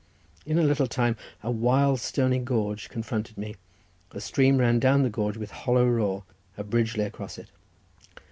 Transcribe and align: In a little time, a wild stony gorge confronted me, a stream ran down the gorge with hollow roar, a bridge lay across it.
In 0.47 0.57
a 0.57 0.63
little 0.63 0.87
time, 0.87 1.15
a 1.43 1.51
wild 1.51 1.99
stony 1.99 2.39
gorge 2.39 2.89
confronted 2.89 3.37
me, 3.37 3.55
a 4.09 4.19
stream 4.19 4.57
ran 4.57 4.79
down 4.79 5.03
the 5.03 5.11
gorge 5.11 5.37
with 5.37 5.51
hollow 5.51 5.85
roar, 5.87 6.23
a 6.57 6.63
bridge 6.63 6.97
lay 6.97 7.05
across 7.05 7.37
it. 7.37 7.51